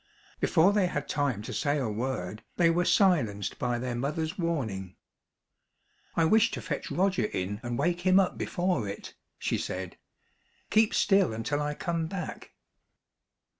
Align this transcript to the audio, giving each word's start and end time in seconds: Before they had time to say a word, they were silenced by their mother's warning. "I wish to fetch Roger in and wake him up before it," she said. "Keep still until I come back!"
Before 0.39 0.73
they 0.73 0.87
had 0.87 1.07
time 1.07 1.43
to 1.43 1.53
say 1.53 1.77
a 1.77 1.87
word, 1.87 2.41
they 2.57 2.71
were 2.71 2.85
silenced 2.85 3.59
by 3.59 3.77
their 3.77 3.93
mother's 3.93 4.35
warning. 4.35 4.95
"I 6.15 6.25
wish 6.25 6.49
to 6.53 6.61
fetch 6.63 6.89
Roger 6.89 7.25
in 7.25 7.59
and 7.61 7.77
wake 7.77 8.01
him 8.01 8.19
up 8.19 8.35
before 8.35 8.87
it," 8.87 9.13
she 9.37 9.59
said. 9.59 9.99
"Keep 10.71 10.95
still 10.95 11.33
until 11.33 11.61
I 11.61 11.75
come 11.75 12.07
back!" 12.07 12.49